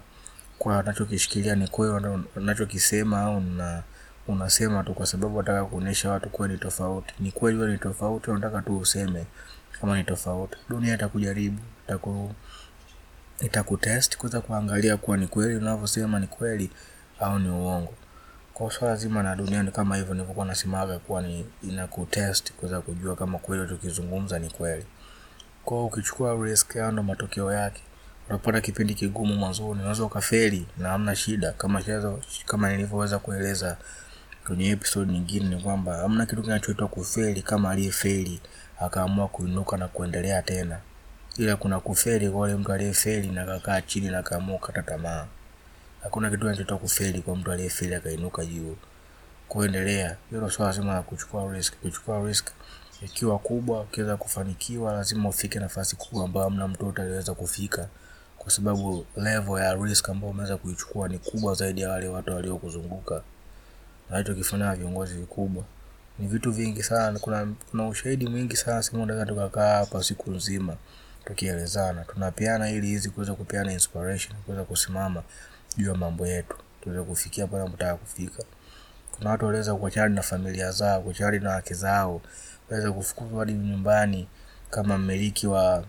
kwa 0.60 0.80
unachokishikilia 0.80 1.56
ni 1.56 1.68
kweli 1.68 2.08
unachokisema 2.36 3.22
au 3.22 3.42
na 3.42 3.84
unasema 4.28 4.84
tu 4.84 4.94
kwa 4.94 5.06
sababu 5.06 5.36
unataka 5.38 5.66
kuonyesha 5.66 6.12
watu 6.12 6.30
kweli 6.30 6.54
ni 6.54 6.60
tofauti. 6.60 7.14
Ni 7.20 7.32
kweli 7.32 7.58
wewe 7.58 7.72
ni 7.72 7.78
tofauti, 7.78 8.32
unataka 8.32 8.62
tu 8.62 8.78
useme 8.78 9.26
kama 9.82 9.98
ni 9.98 10.04
tofauti. 10.04 10.58
Dunia 10.70 10.94
itakujaribu, 10.96 11.60
itaku 11.88 12.32
itakutest 13.40 14.18
kuweza 14.18 14.42
kuangalia 14.42 14.98
kuwa 14.98 15.18
ni 15.18 15.28
kweli 15.28 15.56
unavyosema 15.56 16.20
ni 16.20 16.28
kweli 16.28 16.70
au 17.20 17.40
ni 17.40 17.50
uongo. 17.50 17.94
Kwa 18.54 18.72
swala 18.72 18.96
zima 18.96 19.24
na 19.24 19.36
dunia 19.36 19.64
ni 19.64 19.72
kama 19.72 19.96
hivyo 19.98 20.14
nilivyokuwa 20.14 20.46
nasemaga 20.46 21.00
kuwa 21.00 21.22
ni 21.22 21.46
inakutest 21.64 22.54
kuweza 22.54 22.82
kujua 22.82 23.16
kama 23.16 23.38
kweli 23.40 23.68
tukizungumza 23.68 24.40
ni 24.40 24.50
kweli. 24.50 24.86
Kwa 25.66 25.78
hiyo 25.78 25.88
ukichukua 25.88 26.46
risk 26.46 26.76
ndo 26.76 27.04
matokeo 27.04 27.54
yake. 27.54 27.82
Unapata 28.30 28.62
kipindi 28.62 28.94
kigumu 28.94 29.36
mwanzoni, 29.36 29.70
unaweza 29.82 30.04
ukafeli 30.04 30.68
na 30.78 30.90
hamna 30.90 31.16
shida, 31.16 31.52
kama 31.52 31.82
shazo, 31.84 32.20
kama 32.46 32.70
nilivyoweza 32.72 33.20
kueleza 33.20 33.78
kwenye 34.48 34.70
episode 34.70 35.12
nyingine, 35.14 35.56
ni 35.56 35.62
kwamba 35.64 35.96
hamna 35.98 36.26
kitu 36.26 36.42
kinachoitwa 36.42 36.88
kufeli 36.88 37.42
kama 37.42 37.70
aliyefeli 37.72 38.42
akaamua 38.80 39.28
kuinuka 39.28 39.78
na 39.78 39.88
kuendelea 39.88 40.42
tena, 40.42 40.80
ila 41.38 41.56
kuna 41.56 41.80
kufeli 41.80 42.30
kwa 42.30 42.42
ule 42.42 42.56
mtu 42.56 42.72
aliyefeli 42.74 43.28
na 43.28 43.46
kakaa 43.46 43.82
chini 43.82 44.10
na 44.10 44.24
kaamua 44.24 44.58
kukata 44.58 44.82
tamaa. 44.84 45.26
Hakuna 46.04 46.30
kitu 46.30 46.42
kinachoitwa 46.42 46.78
kufeli 46.78 47.22
kwa 47.22 47.36
mtu 47.36 47.52
aliyefeli 47.52 47.96
akainuka 47.96 48.46
juu. 48.46 48.76
Kuendelea, 49.48 50.18
hilo 50.30 50.50
swala 50.50 50.72
zima 50.72 50.94
la 50.94 51.02
kuchukua 51.02 51.54
risk. 51.54 51.74
Kuchukua 51.82 52.28
risk 52.28 52.48
ikiwa 53.02 53.40
kubwa, 53.40 53.82
ukiweza 53.82 54.18
kufanikiwa, 54.18 54.94
lazima 54.94 55.30
ufike 55.30 55.60
nafasi 55.60 55.96
kubwa 55.96 56.26
ambayo 56.26 56.44
hamna 56.50 56.68
mtu 56.68 56.86
yote 56.86 57.02
aliweza 57.02 57.34
kufika, 57.34 57.88
kwa 58.38 58.52
sababu 58.52 59.06
level 59.16 59.58
ya 59.64 59.74
risk 59.74 60.10
ambayo 60.10 60.32
umeweza 60.32 60.58
kuichukua 60.58 61.08
ni 61.08 61.20
kubwa 61.20 61.54
zaidi 61.54 61.82
ya 61.82 61.90
wale 61.90 62.08
watu 62.08 62.32
waliokuzunguka. 62.34 63.22
Na 64.10 64.18
hicho 64.18 64.36
kifanya 64.36 64.76
viongozi 64.76 65.14
vikubwa 65.18 65.64
ni 66.20 66.28
vitu 66.28 66.52
vingi 66.52 66.84
sana. 66.84 67.20
Kuna, 67.20 67.48
kuna 67.72 67.88
ushahidi 67.88 68.28
mwingi 68.28 68.56
sana, 68.56 68.84
sema 68.84 69.04
unaweza 69.04 69.26
tukakaa 69.26 69.76
hapa 69.78 70.04
siku 70.04 70.32
nzima 70.32 70.76
tukielezana, 71.28 72.04
tunapeana 72.04 72.70
ili 72.70 72.88
hizi 72.88 73.10
kuweza 73.10 73.34
kupeana 73.34 73.72
inspiration, 73.74 74.36
kuweza 74.46 74.64
kusimama 74.64 75.24
juu 75.78 75.88
ya 75.90 75.96
mambo 75.96 76.28
yetu, 76.28 76.56
tuweze 76.82 77.02
kufikia 77.04 77.48
pale 77.48 77.64
tunataka 77.66 77.96
kufika. 77.96 78.44
Kuna 79.12 79.30
watu 79.30 79.46
waliweza 79.46 79.76
kuachana 79.76 80.10
na 80.10 80.22
familia 80.22 80.72
zao, 80.72 81.02
kuachana 81.02 81.40
na 81.40 81.50
wake 81.50 81.74
zao, 81.74 82.22
waweza 82.70 82.92
kufukuzwa 82.92 83.40
hadi 83.40 83.54
nyumbani 83.54 84.28
kama 84.70 84.98
mmiliki 84.98 85.48
wa 85.48 85.84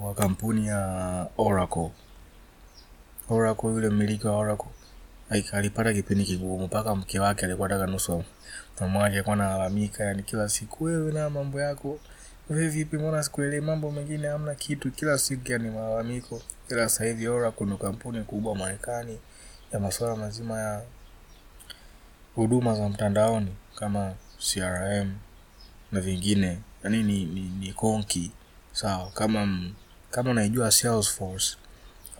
wa 0.00 0.14
kampuni 0.14 0.66
ya 0.66 1.26
Oracle. 1.38 1.90
Oracle, 3.28 3.68
yule 3.70 3.88
mmiliki 3.88 4.26
wa 4.26 4.36
Oracle 4.36 4.68
alipata 5.52 5.92
kipindi 5.94 6.24
kigumu 6.24 6.64
mpaka 6.66 6.94
mke 6.94 7.20
wake 7.20 7.44
alikuwa 7.46 7.68
taka 7.68 7.86
nusu 7.86 8.24
mama 8.80 9.04
alikuwa 9.04 9.34
analalamika, 9.36 10.04
yani 10.04 10.22
kila 10.22 10.48
siku, 10.48 10.84
wewe 10.84 11.12
na 11.12 11.30
mambo 11.30 11.60
yako 11.60 11.98
wewe 12.50 12.68
vipi, 12.68 12.96
mbona 12.96 13.22
sikuelewi 13.22 13.60
mambo 13.66 13.90
mengine, 13.90 14.28
hamna 14.28 14.54
kitu, 14.54 14.90
kila 14.90 15.18
siku 15.18 15.52
yani 15.52 15.70
malalamiko. 15.70 16.42
Ila 16.70 16.88
sasa 16.88 17.04
hivi 17.04 17.28
Oracle 17.28 17.66
ni 17.66 17.76
kampuni 17.76 18.22
kubwa 18.24 18.56
Marekani 18.56 19.18
ya 19.72 19.80
masuala 19.80 20.16
mazima 20.16 20.58
ya 20.60 20.82
huduma 22.34 22.74
za 22.74 22.88
mtandaoni 22.88 23.54
kama 23.74 24.14
CRM 24.52 25.14
na 25.92 26.00
vingine, 26.00 26.58
yani 26.84 27.02
ni, 27.02 27.24
ni, 27.24 27.40
ni 27.40 27.72
konki 27.72 28.30
sawa. 28.72 29.10
Kama 29.10 29.60
kama 30.10 30.30
unaijua 30.30 30.70
Salesforce 30.70 31.56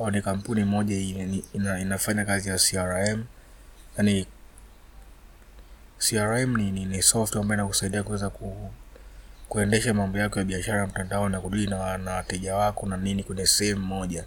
au 0.00 0.10
ni 0.10 0.22
kampuni 0.22 0.64
moja 0.64 0.96
ina, 0.96 1.38
ina, 1.52 1.80
inafanya 1.80 2.24
kazi 2.24 2.48
ya 2.48 2.58
CRM 2.58 3.24
yani 3.98 4.26
CRM 5.98 6.56
ni, 6.56 6.70
ni, 6.70 6.84
ni 6.84 7.02
software 7.02 7.42
ambayo 7.42 7.60
inakusaidia 7.60 8.02
kuweza 8.02 8.30
ku, 8.30 8.70
kuendesha 9.48 9.94
mambo 9.94 10.18
yako 10.18 10.38
ya 10.38 10.44
biashara 10.44 10.86
mtandao 10.86 11.28
na 11.28 11.40
kudili 11.40 11.66
na 11.66 11.76
wateja 12.12 12.56
wako 12.56 12.86
na 12.86 12.96
nini 12.96 13.22
kwenye 13.24 13.46
sehemu 13.46 13.86
moja. 13.86 14.24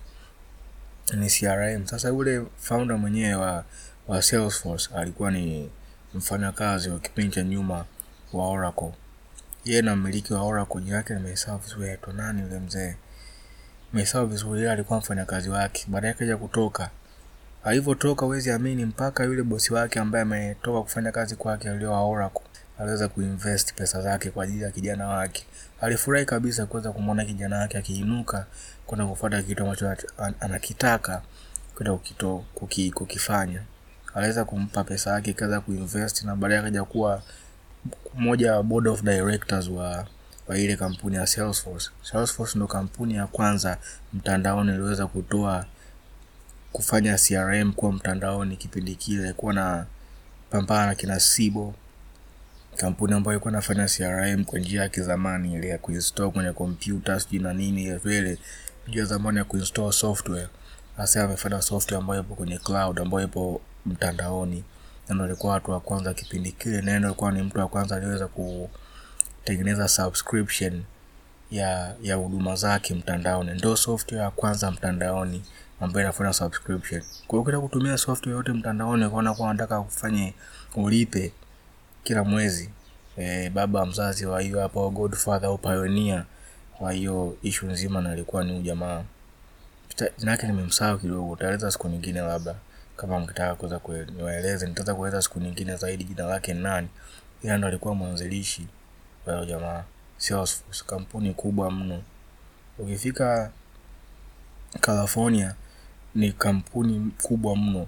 ni 1.14 1.30
crm 1.30 1.86
sasa 1.88 2.08
yule 2.10 2.46
founder 2.58 2.98
mwenyewe 2.98 3.36
wa, 3.36 3.64
wa 4.08 4.22
salesforce 4.22 4.90
alikuwa 4.96 5.32
ni 5.32 5.70
mfanyakazi 6.14 6.90
wa 6.90 7.00
kipindi 7.00 7.36
cha 7.36 7.44
nyuma 7.44 7.86
wa 8.34 8.48
oracle. 8.48 8.92
Yeye 9.66 9.82
na 9.82 9.96
mmiliki 9.96 10.34
wa 10.34 10.42
oracle 10.42 10.82
jina 10.82 10.98
yake 10.98 11.14
nimesahau 11.14 11.58
vizuri 11.60 11.90
aitwa 11.90 12.14
nani 12.14 12.42
yule 12.42 12.60
mzee? 12.60 12.96
Nimesahau 13.94 14.28
vizuri 14.28 14.68
alikuwa 14.68 15.00
mfanyakazi 15.00 15.50
wake. 15.50 15.86
Baadaye 15.88 16.14
akaja 16.14 16.38
kutoka. 16.38 16.90
Alivyotoka 17.64 18.26
huwezi 18.26 18.52
amini 18.52 18.86
mpaka 18.86 19.24
yule 19.24 19.44
bosi 19.44 19.74
wake 19.74 20.00
ambaye 20.00 20.22
ametoka 20.22 20.82
kufanya 20.82 21.12
kazi 21.12 21.36
kwake 21.36 21.70
alio 21.70 21.92
wa 21.92 22.02
oracle 22.02 22.42
aliweza 22.80 23.08
kuinvest 23.08 23.74
pesa 23.74 24.02
zake 24.02 24.30
kwa 24.30 24.44
ajili 24.44 24.62
ya 24.64 24.72
kijana 24.72 25.08
wake. 25.08 25.46
Alifurahi 25.82 26.26
kabisa 26.26 26.66
kuweza 26.66 26.92
kumwona 26.92 27.26
kijana 27.26 27.58
wake 27.60 27.78
akiinuka 27.78 28.46
kwenda 28.86 29.06
kufuata 29.06 29.44
kitu 29.44 29.64
ambacho 29.64 29.96
anakitaka 30.40 31.22
kwenda 31.76 31.92
kukito- 31.94 32.44
kuki, 32.56 32.92
kukifanya. 32.92 33.62
Aliweza 34.16 34.46
kumpa 34.46 34.84
pesa 34.84 35.12
yake 35.12 35.32
ikaweza 35.32 35.62
kuinvest 35.62 36.24
na 36.24 36.36
baadaye 36.36 36.60
akaja 36.62 36.84
kuwa 36.84 37.22
mmoja 38.16 38.56
wa 38.56 38.64
board 38.64 38.88
of 38.88 39.02
directors 39.04 39.68
wa 39.68 40.08
wa 40.48 40.58
ile 40.58 40.76
kampuni 40.76 41.16
ya 41.16 41.28
Salesforce. 41.28 41.90
Salesforce 42.04 42.58
ndo 42.58 42.68
kampuni 42.68 43.16
ya 43.16 43.28
kwanza 43.28 43.78
mtandaoni 44.14 44.72
iliweza 44.74 45.08
kutoa 45.08 45.66
kufanya 46.72 47.18
CRM 47.18 47.74
kuwa 47.74 47.92
mtandaoni 47.94 48.58
kipindi 48.58 48.96
kile, 48.96 49.34
kuwa 49.34 49.54
na 49.54 49.86
pambana 50.50 50.86
na 50.86 50.96
kina 50.96 51.20
Sibo, 51.20 51.74
kampuni 52.82 53.14
ambayo 53.14 53.34
ilikuwa 53.36 53.52
inafanya 53.52 53.86
CRM 53.88 54.44
kwa 54.46 54.60
njia 54.60 54.82
ya 54.82 54.90
kizamani 54.90 55.54
ile 55.54 55.68
ya 55.68 55.78
kuinstall 55.78 56.32
kwenye 56.32 56.52
kompyuta 56.52 57.20
sijui 57.20 57.40
na 57.44 57.54
nini 57.54 57.92
vile 57.94 58.38
njia 58.88 59.06
zamani 59.06 59.38
ya 59.38 59.44
kuinstall 59.44 59.92
software. 59.92 60.48
Sasa 60.98 61.24
amefanya 61.24 61.62
software 61.62 61.98
ambayo 62.02 62.22
ipo 62.22 62.36
kwenye 62.36 62.58
cloud 62.58 63.00
ambayo 63.00 63.24
ipo 63.28 63.62
mtandaoni 63.86 64.64
na 65.10 65.16
ndo 65.16 65.24
alikuwa 65.26 65.54
watu 65.54 65.72
wa 65.72 65.80
kwanza 65.80 66.14
kipindi 66.14 66.52
kile, 66.52 66.82
na 66.82 67.00
ndo 67.00 67.08
alikuwa 67.08 67.32
ni 67.32 67.42
mtu 67.44 67.60
wa 67.60 67.68
kwanza 67.68 67.96
aliweza 67.96 68.28
kutengeneza 68.28 69.88
subscription 69.88 70.84
ya 71.52 71.96
ya 72.02 72.16
huduma 72.16 72.56
zake 72.56 72.94
mtandaoni. 72.96 73.52
ndio 73.54 73.76
software 73.76 74.24
ya 74.24 74.32
kwanza 74.32 74.72
mtandaoni 74.72 75.44
ambayo 75.82 76.06
inafanya 76.06 76.34
subscription. 76.34 77.02
Kwa 77.02 77.30
hiyo 77.30 77.42
ukitaka 77.42 77.62
kutumia 77.62 77.98
software 77.98 78.36
yote 78.38 78.52
mtandaoni, 78.52 79.06
ukaona 79.06 79.34
kuwa 79.34 79.50
unataka 79.50 79.82
kufanye 79.82 80.34
ulipe 80.76 81.32
kila 82.04 82.24
mwezi 82.24 82.70
e, 83.18 83.50
baba 83.50 83.86
mzazi 83.86 84.26
wa 84.26 84.42
hiyo 84.42 84.60
hapo 84.62 84.90
godfather 84.90 85.50
au 85.50 85.58
pioneer 85.58 86.26
wa 86.80 86.92
hiyo 86.92 87.38
ishu 87.42 87.66
nzima, 87.68 88.02
na 88.02 88.12
alikuwa 88.12 88.44
ni 88.44 88.60
ujamaa 88.60 89.04
jina 90.18 90.32
yake 90.32 90.48
nimemsahau 90.48 90.98
kidogo, 91.00 91.32
utaeleza 91.32 91.72
siku 91.72 91.88
nyingine 91.88 92.22
labda 92.22 92.56
kama 92.98 93.20
mkitaka 93.20 93.56
kuweza 93.56 93.80
kuwaeleza, 93.80 94.68
nitaweza 94.68 94.96
kueleza 94.96 95.22
siku 95.22 95.40
nyingine 95.40 95.76
zaidi 95.76 96.04
jina 96.04 96.24
lake 96.26 96.54
ni 96.54 96.60
nani, 96.62 96.88
ila 97.44 97.58
ndo 97.58 97.68
alikuwa 97.68 97.96
mwanzilishi 97.96 98.68
wa 99.26 99.46
jamaa 99.46 99.84
Salesforce, 100.18 100.84
kampuni 100.88 101.34
kubwa 101.34 101.72
mno. 101.72 102.02
Ukifika 102.80 103.52
California 104.82 105.56
ni 106.16 106.32
kampuni 106.32 107.12
kubwa 107.24 107.56
mno, 107.56 107.88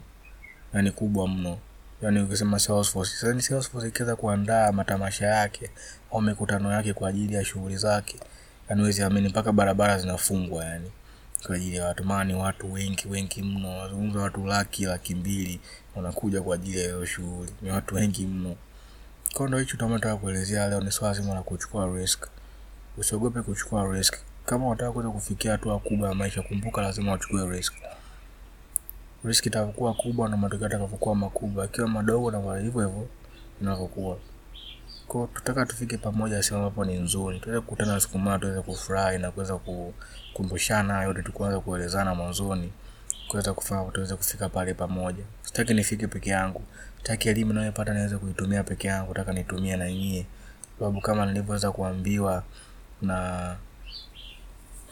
yani 0.74 0.92
kubwa 0.92 1.28
mno. 1.28 1.58
Yani 2.04 2.22
ukisema 2.22 2.60
Salesforce, 2.60 3.12
sasa 3.16 3.34
ni 3.34 3.42
Salesforce 3.42 3.88
ikiweza 3.88 4.16
kuandaa 4.16 4.72
matamasha 4.72 5.26
yake 5.26 5.70
au 6.12 6.22
mikutano 6.22 6.72
yake 6.72 6.94
kwa 6.94 7.10
ajili 7.10 7.34
ya 7.36 7.46
shughuli 7.46 7.78
zake, 7.78 8.20
yani 8.70 8.82
huwezi 8.82 9.04
amini 9.04 9.30
mpaka 9.30 9.52
barabara 9.52 9.98
zinafungwa 10.00 10.66
yani 10.66 10.92
kwa 11.48 11.56
ajili 11.56 11.76
ya 11.78 11.86
watu, 11.86 12.04
maana 12.04 12.38
watu 12.38 12.74
wengi 12.74 13.08
wengi 13.08 13.42
mno, 13.44 13.78
wazungumza 13.80 14.20
watu 14.20 14.46
laki 14.46 14.86
laki 14.86 15.16
mbili 15.16 15.60
wanakuja 15.96 16.42
kwa 16.42 16.56
ajili 16.56 16.78
ya 16.80 16.84
hiyo 16.84 17.06
shughuli, 17.06 17.52
ni 17.62 17.72
watu 17.72 17.96
wengi 17.96 18.26
mno. 18.26 18.56
Kwa 19.34 19.48
ndio 19.48 19.60
hicho 19.60 19.78
tunataka 19.78 20.16
kuelezea 20.16 20.68
leo, 20.70 20.82
ni 20.82 20.92
swala 20.92 21.14
zima 21.16 21.34
la 21.34 21.42
kuchukua 21.44 21.88
risk. 21.98 22.28
Usiogope 22.98 23.42
kuchukua 23.42 23.92
risk. 23.94 24.16
Kama 24.46 24.68
unataka 24.68 24.92
kuweza 24.92 25.10
kufikia 25.10 25.52
hatua 25.52 25.80
kubwa 25.80 26.10
ya 26.10 26.16
maisha, 26.16 26.42
kumbuka 26.42 26.82
lazima 26.82 27.14
uchukue 27.14 27.50
risk. 27.50 27.74
Risk 29.26 29.46
itakapokuwa 29.46 29.94
kubwa 29.94 30.30
na 30.30 30.38
matokeo 30.38 30.64
yatakavyokuwa 30.66 31.16
makubwa, 31.16 31.64
akiwa 31.66 31.88
madogo 31.88 32.32
na 32.32 32.38
hivyo 32.38 32.82
hivyo 32.88 33.08
inavyokuwa. 33.62 34.18
Kwa 35.08 35.28
tutaka 35.28 35.66
tufike 35.66 35.98
pamoja 35.98 36.44
sehemu 36.44 36.64
ambapo 36.66 36.86
ni 36.86 36.94
nzuri, 37.00 37.40
tuweze 37.40 37.62
kukutana 37.62 38.00
siku 38.00 38.20
moja, 38.20 38.40
tuweze 38.40 38.62
kufurahi 38.62 39.18
na 39.18 39.32
kuweza 39.32 39.58
kukumbushana 39.58 41.04
yote 41.04 41.22
tukuanza 41.22 41.60
kuelezana 41.60 42.16
mwanzoni, 42.16 42.72
kuweza 43.28 43.54
kufanya 43.54 43.92
tuweze 43.92 44.16
kufika 44.16 44.50
pale 44.50 44.74
pamoja. 44.74 45.24
Sitaki 45.42 45.74
nifike 45.74 46.08
peke 46.08 46.30
yangu, 46.30 46.62
sitaki 46.98 47.30
elimu 47.30 47.54
ninayopata 47.54 47.94
niweze 47.94 48.18
kuitumia 48.18 48.64
peke 48.64 48.88
yangu, 48.88 49.08
nataka 49.10 49.34
nitumie 49.34 49.78
na 49.78 49.92
nyie, 49.92 50.26
sababu 50.80 51.02
kama 51.02 51.26
nilivyoweza 51.26 51.72
kuambiwa 51.72 52.44
na 53.02 53.56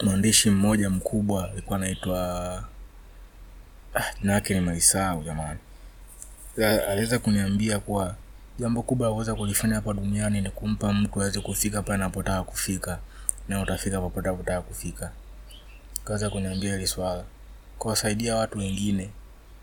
mwandishi 0.04 0.50
mmoja 0.50 0.90
mkubwa 0.90 1.50
alikuwa 1.50 1.78
anaitwa 1.78 2.64
jina 4.20 4.32
lake 4.34 4.54
nimelisahau 4.54 5.22
jamani. 5.22 5.58
Aliweza 6.88 7.18
kuniambia 7.18 7.78
kuwa 7.78 8.14
jambo 8.58 8.82
kubwa 8.82 9.08
aweza 9.08 9.34
kulifanya 9.34 9.74
hapa 9.74 9.92
duniani 9.92 10.40
ni 10.40 10.50
kumpa 10.50 10.92
mtu 10.92 11.20
aweze 11.20 11.40
kufika 11.40 11.82
pale 11.82 11.94
anapotaka 11.94 12.42
kufika, 12.42 12.98
na 13.48 13.60
utafika 13.62 14.00
popote 14.00 14.28
unapotaka 14.28 14.62
kufika. 14.62 15.10
Kaweza 16.04 16.30
kuniambia 16.30 16.72
hili 16.72 16.86
swala, 16.86 17.24
kuwasaidia 17.78 18.36
watu 18.36 18.58
wengine, 18.58 19.10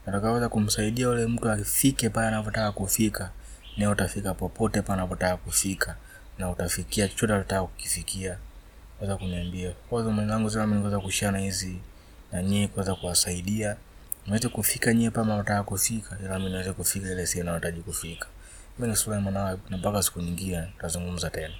natakaweza 0.05 0.49
kumsaidia 0.49 1.05
yule 1.05 1.25
mtu 1.27 1.49
afike 1.51 2.09
pale 2.09 2.27
anapotaka 2.27 2.71
kufika, 2.71 3.29
na 3.77 3.89
utafika 3.89 4.33
popote 4.33 4.81
pale 4.81 4.99
anapotaka 4.99 5.37
kufika, 5.37 5.95
na 6.39 6.49
utafikia 6.49 7.07
chochote 7.07 7.33
unataka 7.33 7.61
kukifikia. 7.63 8.37
Kaweza 8.99 9.17
kuniambia 9.17 9.71
kwa 9.89 10.01
hiyo 10.01 10.11
mwenzangu, 10.13 10.49
sasa 10.49 10.67
mimi 10.67 10.79
niweza 10.79 10.99
kushare 10.99 11.31
na 11.31 11.37
hizi 11.39 11.79
na 12.31 12.43
nyinyi 12.43 12.67
kuweza 12.67 12.95
kuwasaidia 12.95 13.75
niweze 14.29 14.49
kufika 14.49 14.93
nyie 14.93 15.09
pama 15.09 15.33
mnataka 15.35 15.63
kufika, 15.63 16.17
ila 16.23 16.39
mimi 16.39 16.51
niweze 16.51 16.73
kufika 16.73 17.11
ile 17.11 17.27
sehemu 17.27 17.43
ninayohitaji 17.49 17.81
kufika. 17.81 18.27
Mimi 18.79 18.91
ni 18.91 18.97
Suleiman 18.97 19.33
Nawab, 19.33 19.59
na 19.69 19.77
mpaka 19.77 20.03
siku 20.03 20.21
nyingine 20.21 20.61
tutazungumza 20.61 21.29
tena. 21.29 21.53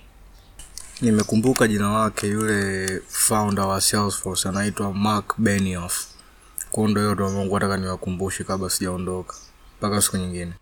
Nimekumbuka 1.02 1.68
jina 1.68 1.94
lake, 1.94 2.28
yule 2.28 3.02
founder 3.08 3.66
wa 3.66 3.82
Salesforce 3.82 4.50
anaitwa 4.50 4.94
Mark 4.94 5.34
Benioff. 5.38 6.06
Kwa 6.72 6.78
hiyo 6.84 6.88
ndio 6.92 7.02
hiyo 7.04 7.14
ndio 7.16 7.30
Mungu 7.30 7.54
nataka 7.56 7.78
niwakumbushe 7.78 8.44
kabla 8.44 8.70
sijaondoka. 8.70 9.36
Mpaka 9.78 10.02
siku 10.02 10.18
nyingine. 10.18 10.54